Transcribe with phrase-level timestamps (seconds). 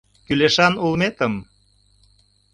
[0.27, 1.33] Кÿлешан улметым!